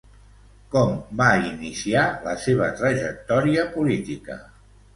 [0.75, 4.43] Com va iniciar la seva trajectòria política?